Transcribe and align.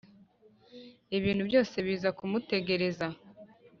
ibintu 1.17 1.43
byose 1.49 1.75
biza 1.85 2.09
kumutegereza 2.17 3.05